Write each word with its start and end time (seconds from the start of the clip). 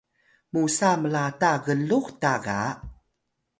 musa 0.53 0.89
mlata 1.01 1.51
glux 1.65 2.05
ta 2.21 2.33
ga 2.45 2.59